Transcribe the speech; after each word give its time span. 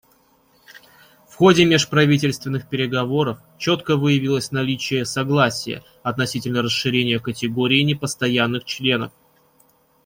В 1.29 1.35
ходе 1.35 1.63
межправительственных 1.63 2.67
переговоров 2.67 3.37
четко 3.59 3.97
выявилось 3.97 4.51
наличие 4.51 5.05
согласия 5.05 5.83
относительно 6.01 6.63
расширения 6.63 7.19
категории 7.19 7.83
непостоянных 7.83 8.63
членов. 8.65 9.11